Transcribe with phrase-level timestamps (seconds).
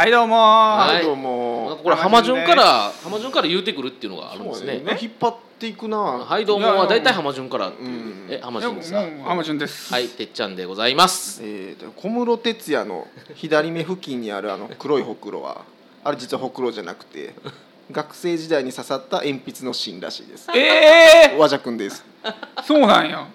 [0.00, 0.36] はいどうも。
[0.36, 1.02] はい。
[1.04, 1.78] どうも。
[1.84, 4.82] これ浜順から浜順から言うてくるっていうのがあるんですね。
[4.82, 5.98] そう引っ張っていくな。
[5.98, 6.68] はいどうも。
[6.68, 7.68] は大体浜順から。
[7.68, 8.26] っていううん。
[8.30, 9.92] え浜順ですか浜順です。
[9.92, 11.42] はいてっちゃんでございます。
[11.44, 15.66] えーと小室哲哉の左目付近にあるあの黒いほくろは
[16.02, 17.34] あれ実はほくろじゃなくて
[17.92, 20.48] 学生時代に刺さった鉛筆の芯らしいです。
[20.56, 22.06] ええ和くんです。
[22.64, 23.28] そうなんや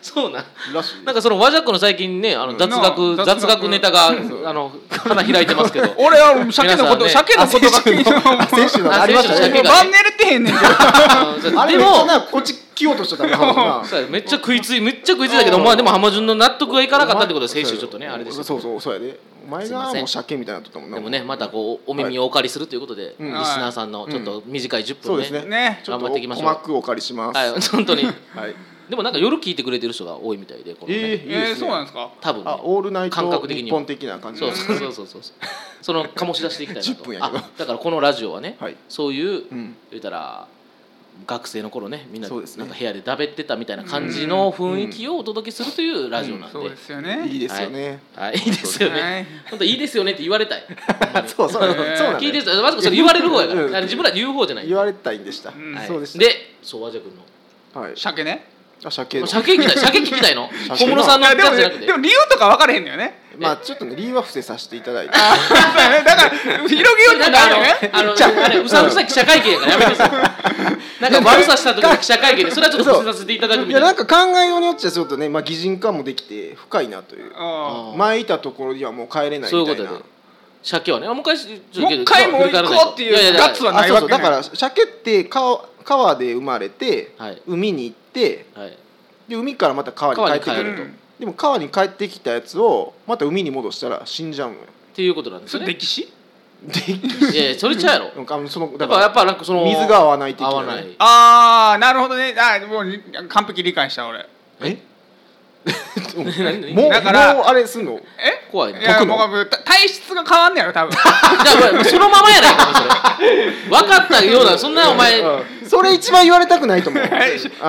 [0.00, 0.40] そうな。
[0.40, 1.04] んらしい。
[1.04, 3.68] なんかその和ジャックの最近ねあの雑な学あ雑学。
[3.68, 5.92] ネタがあの花開いてますけど。
[5.98, 7.32] 俺は鮭のこと、皆さんね。
[7.32, 10.50] 鮭のことが気になる先週の ありましたねあ先週の鮭が晩寝れてへんね。
[10.52, 19.18] んけどあれでもめっちゃなこっち来ようとしてたねな そうやめっちゃ食いついめっちゃ食いついたけどまあでも浜順の納得がいかなかったってことで先週ちょっとねあれでしたそうそうそうやで。
[19.46, 19.94] お前すいません。
[19.94, 23.44] がもう鮭みたいになっとったもんなでもねまたこうお耳をお借りするということでリうん。
[23.44, 24.98] スナーさんのちょっと短い10分ね。
[25.02, 25.40] そうですね。
[25.44, 26.48] ねちょっと頑張っていきましょう。
[26.48, 27.36] 鼓膜をお借りします。
[27.36, 27.60] はい。
[27.72, 28.04] 本当に。
[28.04, 28.54] はい
[28.88, 32.10] でもなんか夜聞いてくれてる人が多いみたいでこのねえーいいえー、そうなんですか？
[32.20, 32.50] 多分ね。
[32.50, 33.66] あオールナイ感ト覚的には。
[33.66, 35.22] 日本的な感じそうそうそうそうそう。
[35.82, 37.04] その醸し出していきたいな10と。
[37.08, 37.38] 分やけど。
[37.38, 38.76] あだからこのラジオはね、はい。
[38.88, 39.76] そういう、うん。
[39.90, 40.46] 言ったら
[41.26, 42.60] 学生の頃ねみんなそうですね。
[42.64, 47.26] なんか部屋でだべってたみたいな感じの雰囲気をお届けするというラジオなんで、そうですよね。
[47.28, 48.00] いいですよね。
[48.14, 49.26] はい、いいですよね、はい。
[49.50, 50.64] 本当いいですよねって言われたい。
[51.26, 55.50] そうそうそうなんだよ聞いてるまずそれ言われる方やから、自分らで言う方じゃない、言われたいんでした。
[55.50, 55.86] んはい。
[55.88, 57.82] そうでしたでそう和ジャ君の。
[57.82, 57.92] はい。
[57.96, 59.20] 鮭ねあ鮭。
[59.20, 59.78] の鮭聞きたい。
[59.78, 60.48] 鮭聞きたいの？
[60.68, 60.84] 鮭。
[60.84, 61.86] 小室さんのやつじゃなくて。
[61.86, 63.22] でも理由とか分からへんのよね。
[63.38, 65.12] まあちょっとね理由は伏せさせていただいて。
[65.12, 66.30] だから
[66.68, 68.32] 広げようとなんかあのかあるよねあ。
[68.32, 70.10] のあれうさんくさい記者会見やからやめてさい。
[71.00, 73.80] なんか悪さした時の記者会見でそれはちょっと伏せさせていただくみたいな。
[73.80, 75.28] いやなんか考えようによっちゃちょっとね。
[75.28, 77.32] まあ擬人化もできて深いなという。
[77.36, 79.50] あ前いたところにはもう帰れないみたいな。
[79.50, 80.04] そういうことで。
[80.60, 81.06] 鮭はね。
[81.06, 84.14] あもう一回もう一回もう行こうっていうガッツはないわけね。
[84.14, 84.18] あそうそう。
[84.18, 87.42] だから鮭って川川で生まれてはい。
[87.46, 88.76] 海に行ってはい。
[89.26, 90.54] で海からまた川に帰ってくると。
[90.54, 90.98] 川に帰ると。
[91.20, 94.60] でも川に帰ってきたやつをまた海に戻したら死んじゃうのよ。
[94.92, 95.66] っていうことなんですね。
[95.66, 96.12] れ歴史？
[96.62, 98.14] でいやそれちゃうやろ。
[98.20, 100.96] なんかそのやっぱやっぱなんかその水が合わない的なね合わない。
[100.98, 102.34] ああなるほどね。
[102.36, 104.18] あもう完璧理解した俺。
[104.20, 104.26] え？
[104.60, 104.87] 何
[106.74, 108.00] もうだからもうあれすんの？
[108.18, 108.48] え？
[108.50, 108.80] 怖いね。
[108.80, 109.16] いや解くの？
[109.28, 110.92] も体質が変わんねやろ多分。
[110.96, 112.72] じゃあもうそのままやないか
[113.18, 113.52] それ。
[113.68, 115.20] 分かったようなそんなお前。
[115.20, 115.42] うん。
[115.68, 117.02] それ一番言われたくないと思う。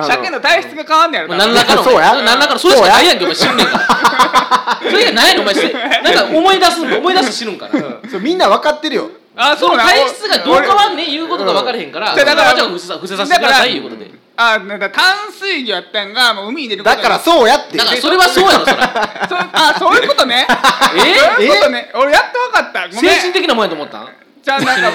[0.06, 2.14] 鮭の体質が変わんねやろ何らかのそうや。
[2.14, 7.72] 何らかのそれしかないやんけお前死ぬねんからそれがないやろお前せなんか思い出すん思い出して死ぬんから。
[8.10, 9.10] そうみんな分かってるよ。
[9.36, 12.16] そのあそうな体質がどう変わんねん言うことが分からへんからうん。
[12.16, 13.99] だからじゃあ伏せさ伏せさせてくださいいうことで
[14.42, 17.76] あだから淡水魚やったんがもう海に出ることだからそうやって。
[17.76, 18.76] だからそれはそうやろそれ。
[19.28, 20.46] そうあそういうことね。
[20.96, 21.18] え？
[21.36, 21.90] そういうことね。
[21.94, 22.90] 俺やっと分かった。
[22.96, 24.08] 精神的なもんやと思ったん？
[24.42, 24.90] じゃあなんか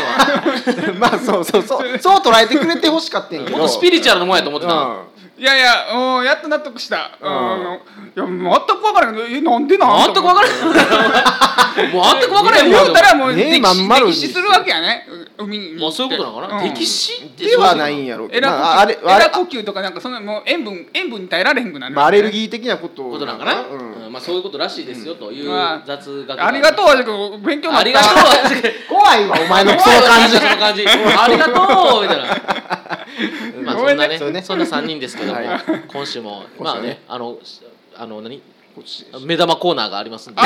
[0.97, 1.99] まあそうそうそう。
[1.99, 3.57] そう捉えてくれてほしかったんやけど。
[3.57, 4.97] もっとスピリチュアルなもんやと思ってたん
[5.37, 7.17] いやいやもうやっと納得した。
[7.21, 7.31] うん。
[7.31, 7.79] うん
[8.15, 9.19] いや全く分からん。
[9.19, 10.13] えなんでなん？
[10.13, 11.91] 全く分からへん。
[11.91, 14.27] もう全く分からへんもん言うたらもうね歴史まん丸に歴史。
[14.29, 15.05] するわけやね。
[15.37, 15.73] 海に。
[15.75, 16.63] もうそういうことなのかな。
[16.63, 16.69] うん。
[16.73, 18.47] 敵視ってではないんやろうけど。
[18.47, 21.95] まああれあれラ呼吸とかなんかそのもう塩分塩分に耐えられへんくなる。
[21.95, 24.05] まあアレルギー的なことことなんかな、うん。
[24.05, 24.13] うん。
[24.13, 27.79] まあ、そういうことらしいですよというまあ雑学ありがとう和く勉強になった。
[27.79, 28.11] ありがとう
[28.87, 30.85] 怖いわお前のその感じ。
[30.87, 32.54] ありがとうみたいな
[33.85, 34.41] まあそんなねそうね。
[34.41, 35.47] そんな3人ですけども、はい。
[35.87, 37.37] 今週もまあねあの
[37.95, 38.41] あの何？
[39.25, 40.41] 目玉コーナーがありますんで。
[40.41, 40.45] い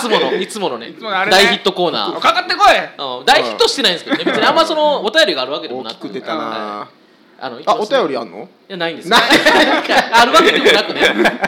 [0.00, 0.92] つものいつものね
[1.28, 2.20] 大ヒットコーナー。
[2.20, 3.18] かかってこい。
[3.18, 4.24] うん大ヒットしてないんですけどね。
[4.24, 5.94] 別にあんまそのお便りがあるわけでもなく。
[5.94, 6.88] 大きく出たな
[7.40, 8.48] あのあお便りああんの？
[8.68, 11.00] いやないんです あるわけでもなくね。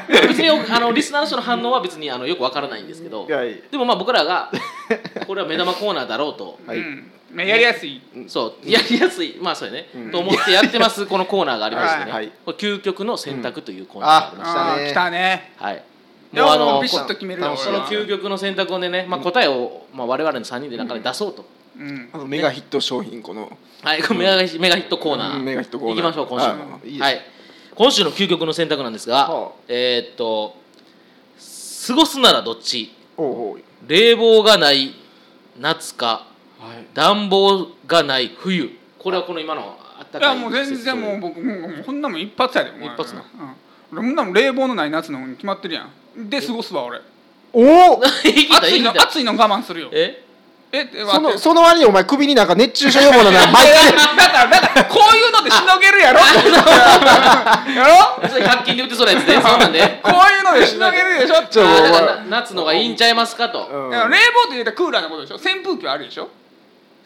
[0.29, 3.27] 別にあのリスナーの人の反応は別にあのよくわからないんですけど。
[3.29, 4.51] いやいやでもまあ僕らが
[5.27, 6.59] これは目玉コーナーだろうと。
[6.67, 6.79] はい。
[6.79, 7.11] うん。
[7.33, 8.01] まあやりやすい。
[8.29, 8.71] そう。
[8.71, 9.37] やりやすい。
[9.41, 10.11] まあそうやね、うん。
[10.13, 12.31] と思ってやってますこのコーナーがありましてね、はい。
[12.45, 15.53] これ究極の選択というコーナーがありまして、ああー来たね。
[15.57, 15.83] はい。
[16.33, 21.49] もうあのもうビシッと決めるその究極の選択をね、まあ、答えを、まあ、我々の3人で中で出そうと、うん
[22.13, 23.57] あのメガヒット商品この。
[23.83, 25.99] はいメガヒメガヒットコーナー、うんメガヒットコーナー。
[25.99, 26.73] いきましょう今週も。
[26.73, 26.89] はい。
[26.89, 27.21] いいですはい。
[27.75, 29.51] 今週の究極の選択なんですが、はあ。
[29.69, 30.57] えーっと
[31.87, 32.95] 過ごすならどっち？
[33.17, 33.61] おうおう。
[33.87, 34.95] 冷房がない
[35.59, 36.27] 夏か
[36.59, 36.87] はい。
[36.93, 38.71] 暖房がない冬。
[38.99, 42.89] これはこの今のあったかいいやもう全然もう僕もうもうこんなもん一発やでお前。
[42.89, 43.23] 一発な。
[43.23, 43.55] うん。
[43.93, 45.89] 俺こんなもん冷房のない夏のに決まってるや
[46.19, 46.29] ん。
[46.29, 47.01] で過ごすわ俺。
[47.53, 49.89] おお生きた暑いの暑いの我慢するよ。
[49.93, 50.23] え？
[50.73, 53.93] ええそのその割にお前首になんか熱中症予防のな 毎回。
[54.17, 56.21] だからだからこういうのでしのげるやろ？
[57.75, 57.89] や
[58.23, 58.29] ろ？
[58.29, 60.01] それ100均で売ってそうなやつでそうなんで。
[60.03, 61.43] こういうのでしのげるでしょ？
[61.51, 63.91] ちょだ夏のがいいんちゃいますかと、うん。
[63.91, 64.19] 冷房って
[64.53, 65.35] 言うたらクーラーのことでしょ？
[65.37, 66.29] 扇風機はあるでしょ？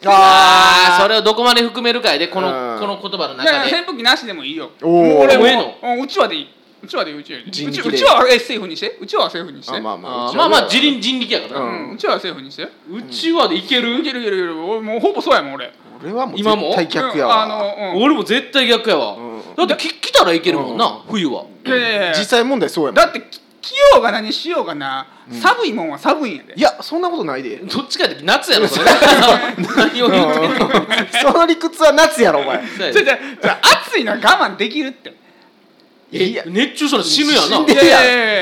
[0.05, 2.79] ああそれをどこまで含めるかいでこのうん。
[2.79, 3.69] この言葉の中で。
[3.69, 4.69] いや扇風機なしでもいいよ。
[4.83, 6.49] 俺もうちわでいい
[6.85, 8.97] うちわでうちわでううちわはえセーフにして？
[9.01, 9.75] うちわはセーフにして。
[9.75, 11.59] あまあまあまあまあ人力人力やから。
[11.61, 11.91] うな、ん。
[11.93, 12.63] うちわはセーフにして。
[12.63, 12.69] う
[13.09, 14.63] ちわでいける、いけるいけるいける。
[14.63, 15.73] 俺もうほぼそうやもん俺。
[16.03, 16.75] 俺はもう今も？
[16.75, 19.19] 絶対逆やわ、俺も絶対逆やわ、う
[19.63, 19.67] ん。
[19.67, 21.11] だってき来たらいけるもんな、うん。
[21.11, 21.45] 冬は。
[22.15, 22.95] 実際問題そうやもん。
[22.95, 26.53] だってき着ようが何しようがな、寒いもんは寒いんやで。
[26.55, 27.57] いやそんなことないで。
[27.57, 28.85] どっちかって夏やろそれ。
[29.75, 31.31] 何を言ってんの。
[31.31, 32.63] その理屈は夏やろお前。
[32.93, 33.17] じゃじゃ
[33.87, 35.15] 暑いのは我慢できるって
[36.11, 37.57] え熱中症で死ぬやな。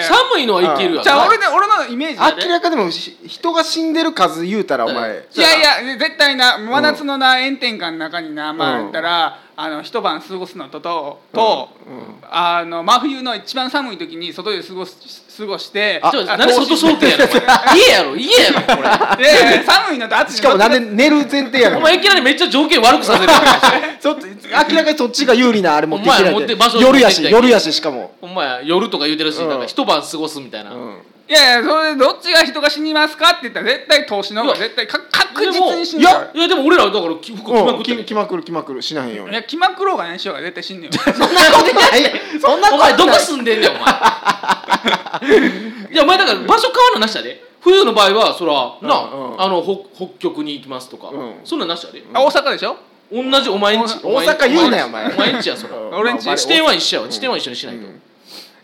[0.03, 1.03] 寒いのはいけるやん。
[1.03, 5.27] じゃあ俺で俺のイメージ明らかでもし人が死んでる数言うたらお前。
[5.33, 8.79] いやいや絶対な真夏のな炎天下の中になまあうん。
[8.81, 12.15] 言ったらあの一晩過ごすのととと、うん。
[12.29, 14.97] あの真冬の一番寒い時に外で過ごす
[15.37, 17.41] 過ごしてちょっと何外商店やろこれ。
[17.79, 18.81] 家やろ家やろこ
[19.17, 19.23] れ。
[19.23, 21.77] いやいや寒いのと暑いのしかもなんで寝る前提やねん。
[21.79, 23.99] お前いきなりめっちゃ条件悪くさせるやん。
[24.01, 28.15] ちょっと明らかにそっちが有利なあれ持ってきて夜やし夜やししかも。
[28.21, 38.81] ほんまや夜とか言うてるし、うんなんか一晩過ごすみたいな、うんいやいやそれでどっちが人が死にますかって言ったら絶対投資の方が絶対か確実に死ぬいからやいやでも俺らだから服着まくるき決まくる決まくる。
[38.81, 39.23] しなへんよ。
[39.23, 40.91] うにいや気まくろうが何しようが絶対死ぬよ。
[40.99, 41.21] そんな
[41.51, 42.11] ことない。
[42.41, 43.79] そんなお前どこ住んでんねんお前。
[45.91, 47.41] いやお前だから場所変わるのなしやで。
[47.61, 48.53] 冬の場合はそら
[48.87, 49.41] な、うんうん。
[49.41, 51.35] あの北北極に行きますとか、うん。
[51.45, 52.03] そんなんなしやで。
[52.13, 52.75] あ大阪でしょ？
[53.09, 55.07] 同じお前んち大阪言うなよお前。
[55.07, 55.77] お前んちやそら。
[55.77, 55.93] うん。
[55.95, 57.09] 俺んちまあ地点は一緒やわ。
[57.09, 58.01] 地点は一緒にしないと、うん。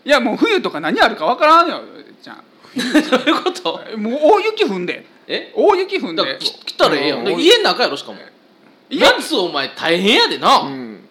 [0.04, 1.80] いやもう冬とか何あるかわからんよ
[2.22, 2.44] じゃん
[3.10, 3.80] どういうこと？
[3.96, 5.04] もう大雪降んで。
[5.26, 5.52] え？
[5.54, 6.38] 大雪降んで。
[6.38, 8.18] 来たらええやん、家の中やろしかも。
[8.88, 11.08] 家夏お前大変やでな、うん。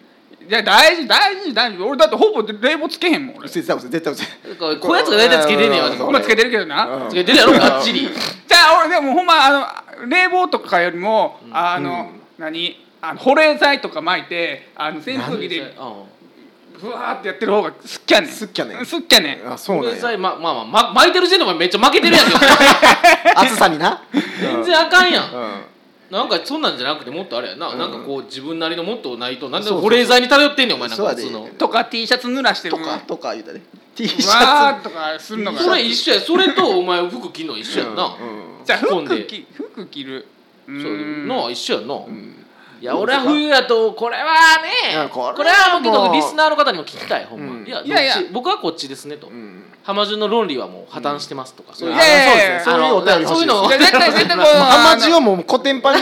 [0.48, 1.82] いや大事大事大事。
[1.84, 3.50] 俺だってほぼ冷房つけへんもん俺。
[3.50, 4.14] 絶対嘘絶対
[4.58, 5.98] こやつが大体つけてんねんわうん。
[5.98, 7.10] ほんまつけてるけどな、うん。
[7.10, 8.02] つけてるやろがっちり。
[8.02, 12.86] じゃあ俺でもほんまあの冷房とかよりも、あの、何？
[13.02, 15.68] あの保冷剤とか巻いてあの扇風機でうん
[16.80, 18.30] ふわーってやってる方がすっきゃねん。
[18.30, 18.86] すっきゃねん。
[18.86, 19.52] すっきゃねん。
[19.52, 20.18] あそうなんや。
[20.18, 22.34] ままあまあま巻いてる時点でお前めっちゃ負けてるやんけ。
[23.36, 24.02] 暑さにな。
[24.14, 25.32] 全然あかんやん。
[25.34, 25.62] うん。
[26.10, 27.80] なんかそんなんじゃなくてもっとあれやな、うん。
[27.80, 29.82] なんかこう自分なりのもっとないとなんでそうそう。
[29.82, 31.10] 保冷剤に頼ってんねんお前なんか。
[31.10, 31.50] 普通の。
[31.58, 32.78] とか T シャツ濡らしてる。
[32.78, 33.62] とかとか言うたね
[33.96, 35.60] T シャツわーとかするのが。
[35.60, 36.22] それ一緒や。
[36.22, 38.66] それとお前服着んの一緒やんな、うん。
[38.66, 40.26] じゃあ服着服着る。
[40.68, 40.96] うそうー
[41.26, 42.46] んなあ一緒やんな、うん
[42.82, 44.24] いや俺は冬やとこれは
[44.62, 47.66] ねこれはこれはもうけどリスナーの方にも聞きたいほんま、うん。
[47.66, 49.64] いやいや僕はこっちですねと、うん。
[49.84, 51.96] 浜順の論理はもう破綻してますとか、そういう。
[51.96, 52.62] いやいやいや。
[52.62, 52.80] あそうですね。
[52.80, 53.68] そういうお便りそういうの。
[53.68, 56.02] いや絶対絶対こう浜地をもうコテンパン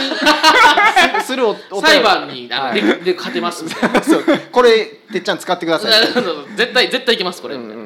[1.22, 4.00] す するお裁判にでで勝てますみたいな。
[4.52, 5.92] これてっちゃん使ってください。
[6.56, 7.77] 絶対絶対いけますこれ、うんうん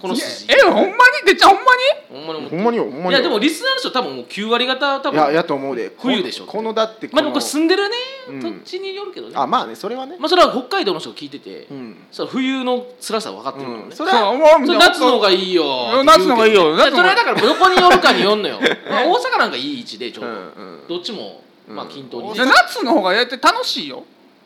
[0.00, 0.46] この筋。
[0.52, 0.92] えほんまに？
[1.26, 1.66] てっちゃんほんま
[2.08, 3.04] ほんまにほんまによほんまに。
[3.04, 5.92] よいやでもリスナーの人多分もう9割方多分いややと思うで。
[5.98, 6.46] 冬でしょ。
[6.46, 7.96] このだってまあでもこれ住んでるね、
[8.28, 8.40] うん。
[8.40, 9.34] 土地によるけどね。
[9.36, 10.16] あまあねそれはね。
[10.18, 11.96] まあそれは北海道の人が聞いてて、うん。
[12.10, 13.90] それは冬の辛さ分かってるからね、うん。
[13.90, 16.04] そそれはそれ夏の方がいいよ。
[16.04, 16.76] 夏の方がいいよ。
[16.78, 18.60] それはだからどこによるかによんのよ。
[18.90, 20.40] まあ大阪なんかいい位置でちょうど、うんう
[20.84, 20.88] ん。
[20.88, 24.04] どっちもまあうん均等に、いや夏の方がやって楽しいよ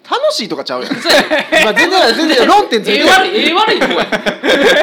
[0.08, 0.93] 楽しいとかちゃうやん。
[1.62, 3.08] 今全然全然論点ずれてる。
[3.08, 4.06] ええ悪いええ悪い方や。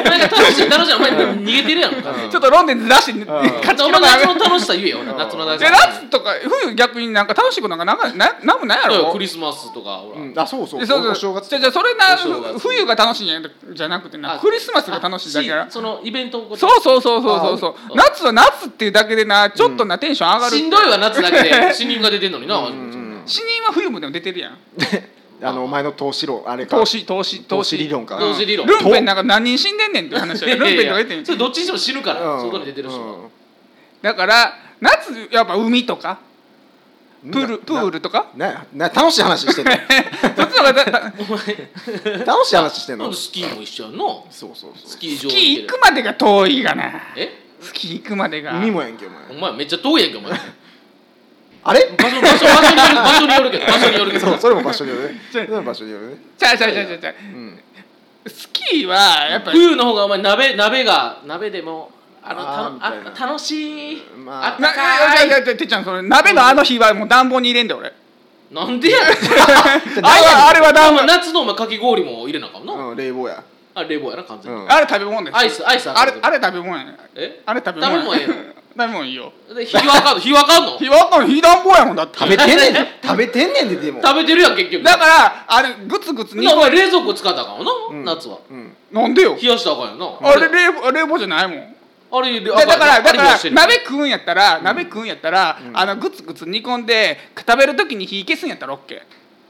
[0.06, 0.94] お前が楽しい楽しい。
[0.94, 5.02] お前逃げてるやん完全にちょっとロンデンズ出して勝ちお前夏の楽しさ言えよ。
[5.02, 5.06] ん。
[5.06, 6.30] 夏の楽しでさ夏とか
[6.64, 9.12] 冬逆になんか楽しいことなんかなんかななんもないやろ。
[9.12, 10.34] クリスマスとかほら、うん。
[10.36, 10.80] あそうそう。
[10.80, 11.12] でそうそう。
[11.12, 17.74] お正月じゃあじゃあそれなお正月冬が楽しいんやじゃなくてなあクリスマスが楽しいだけやそのイベントをそうそうそうそうそうそう。
[17.76, 21.58] あ夏は夏っていうだけでなちょっとなテンション上がるしんどいわ夏だけで。
[21.74, 22.60] 死人が出てんのにな、
[23.28, 24.58] 死人は冬もでも出てるやん。
[25.40, 26.76] あのお前の投資論あれか。
[26.76, 27.78] 投資投資投資。
[27.78, 28.18] 理論か。
[28.18, 28.66] 投資理論。
[28.66, 32.40] ルンペンなんか何人死んでんねんって話やルンペンとか言ってんそれどっちにしても死ぬから、うん。
[32.42, 33.28] 外に出てる人は、うん。
[34.02, 36.18] だから夏やっぱ海とか
[37.22, 38.30] プールなプールとか？
[38.36, 39.72] なな楽しい話してんの？
[40.36, 42.24] そっちの方がだだ お前。
[42.24, 43.12] 楽しい話してんの？
[43.12, 44.72] スキーも一緒やんなそうそうそう。
[44.84, 46.92] スキー場スキー行くまでが遠いがな。
[47.16, 47.44] え？
[47.60, 48.56] スキー行くまでが。
[48.58, 49.20] 海もやんけお前。
[49.30, 50.32] お前めっちゃ遠いやんけお前
[51.64, 51.90] あれ？
[51.96, 54.26] 場所場所場所による場所によるけど 場所によるけど。
[54.26, 55.20] そうそれも場所によるね。
[55.32, 56.16] それも場所によるね。
[56.38, 57.60] ちゃうちゃうちゃうちゃうちゃううん
[58.26, 61.90] スキーはやっぱ冬の方がお前鍋鍋が鍋でも
[62.22, 64.46] あのああ楽しい、まあ。
[64.48, 64.70] あったない。
[64.70, 67.92] やかいいやいやてっちゃんそれ鍋のあの日はもう暖房に入れんで俺。
[68.50, 71.04] なんでや あれはあれは暖房。
[71.06, 73.42] 夏のお前かき氷も入れなあかんな、うん冷房や。
[73.74, 74.72] あ冷房やな完全に、うん。
[74.72, 77.42] あれ食べ物ですアイスアイスあれあれ食べ物やねえ？
[77.46, 79.32] あれ食べ物食べ物ええの食べ物いいよ。
[79.54, 80.20] で日はかんの？
[80.20, 80.78] 日はかんの？
[80.78, 82.18] 日は火暖房やもんだって。
[82.18, 84.00] 食べてんねん食べてんねんででも。
[84.02, 84.82] 食べてるやん結局。
[84.84, 88.04] だからあれグツグツ煮なお前込冷蔵庫使ったかんわな、うん。
[88.04, 88.38] 夏は。
[88.50, 88.76] うん。
[88.92, 89.36] なんでよ。
[89.40, 90.28] 冷やしたらあかんよな。
[90.30, 91.74] あれ冷房冷房じゃないもん。
[92.10, 99.02] あれだだからだから鍋鍋食うんやったら鍋食うんやったらあのグツグツ煮込んで食べる時に火消すんやったらオッケー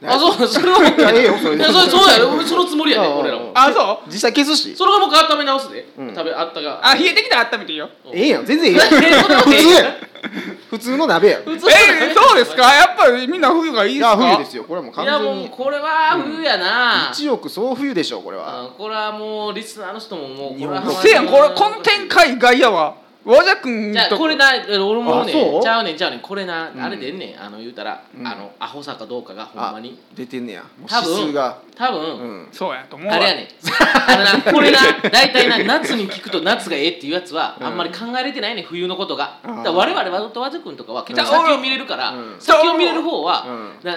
[0.06, 0.78] あそうそれは。
[0.78, 1.56] いやええよそれ。
[1.56, 2.40] いやそれそうやろ。
[2.42, 3.50] そのつもりやでうん俺らも。
[3.54, 4.10] あそう？
[4.12, 4.76] 実際消すし。
[4.76, 5.88] それが僕温め直すで。
[5.98, 6.14] うん。
[6.14, 6.80] 食べあったが。
[6.82, 7.88] あ冷えてきたら温めていいよ。
[8.12, 8.46] ええやん。
[8.46, 8.86] 全然ええやん。
[8.86, 9.94] えそれは普ええ通やん。
[10.70, 11.42] 普通の鍋やん。
[11.42, 12.62] い普通えそうですか？
[12.74, 14.10] やっぱりみんな冬がいいですか？
[14.10, 14.64] や冬ですよ。
[14.64, 17.10] これはもういやもうこれは冬やな。
[17.12, 18.66] 一億総冬でしょこれは。
[18.66, 18.70] うん。
[18.74, 22.94] これはもうリスナーの人ももうこれは日本せやんこれこの展開意外やわ
[23.24, 25.32] 和田君とじゃあこれな俺もね
[25.62, 26.20] ちゃうねんちゃうねん。
[26.20, 26.80] これな、うん。
[26.80, 27.42] あれでんねん。
[27.42, 28.26] あの言うたら、うん。
[28.26, 29.98] あのアホさかどうかがほんまに。
[30.14, 30.64] 出てんねや。
[30.86, 31.60] 多分指数が。
[31.74, 32.48] 多分、うん。
[32.52, 33.14] そうやと思うわ。
[33.14, 33.48] あれやねん。
[34.08, 34.78] あのなこれな
[35.10, 37.66] 大体な夏に聞くと夏がええっていうやつは、うん。
[37.66, 39.40] あんまり考えれてないねん冬のことが。
[39.42, 42.40] だから我々和と和田君とかは先を見れるから、うん。
[42.40, 43.44] 先を見れる方は、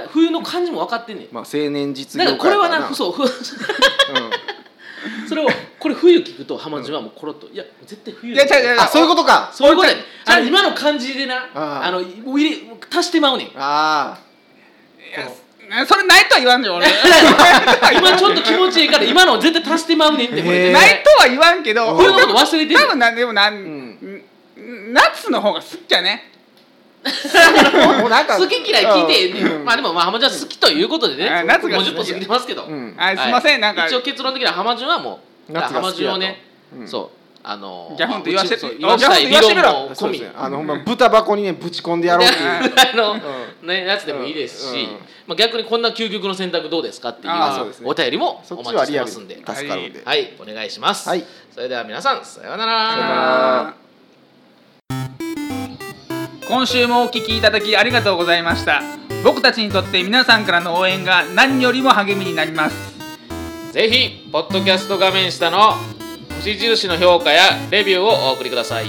[0.10, 1.28] 冬の感じも分かってんねん。
[1.32, 3.14] まあ青年実だ業からこれはなそう
[5.28, 5.48] それを
[5.82, 9.90] これ冬聞くと浜中はもうコロッといや絶対冬いや違う違ううんあそういうことかそういうこと
[10.28, 12.58] あ今の感じでなあの入れ
[12.96, 13.52] 足してまうねん。
[13.56, 14.20] あ
[15.10, 15.20] い
[15.74, 16.86] やそれないとは言わんで俺。
[17.98, 24.24] 今ちょっと気持ちいいから今の絶対足してまうねんってないとは言わんけどうん冬のこと忘れてんねん多分なんでもなん、んん。
[24.94, 26.30] 夏の方が好きやね？
[27.04, 31.28] あもうなんか好き嫌い聞いてまあでもまあ浜中は好きということでね。
[31.28, 32.66] あ夏がもう10分過ぎてますけど。
[32.66, 32.94] うん。
[32.96, 33.88] はいすいませんなんか。
[33.88, 36.14] 一応結論的には浜中はもう浜夏が好きやと。
[36.14, 36.42] 中をね
[36.78, 36.88] うん。
[36.88, 37.10] そう
[37.44, 42.46] あのギャフンと言わせてそう言わした言わせろ論も込みそうですねあのほんま豚箱にねぶち込んでやろうっていう。
[42.46, 43.20] あの
[43.64, 44.92] うねやつでもいいですしうん。
[45.28, 47.90] まあ逆にこんな究極の選択どうですかっていうあーそうですね。
[47.90, 50.02] お便りもそっお待ちしてますんで助かるんで。
[50.06, 50.34] はい。
[50.40, 51.10] お願いします。
[51.10, 51.26] はい。
[51.52, 53.74] それでは皆さんさようなさようなら。
[56.48, 58.84] 今週もお聞きいただきありがとうございました。
[59.24, 62.91] 僕たちにとって皆さんからの応援が何よりも励みになります
[63.72, 65.76] ぜひポッドキャスト画面下の
[66.40, 68.86] 星印の評価やレビューをお送りください。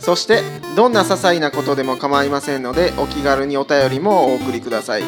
[0.00, 0.42] そして
[0.76, 5.02] どんな些細なことでも構いませんのでお気軽にお便りもお送りください。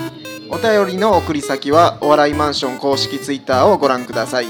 [0.49, 4.47] お便りの送り先はお笑いマンション公式ツイッターをご覧ください。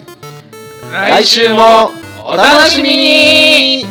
[0.92, 1.90] 来週も
[2.22, 3.86] お楽しみに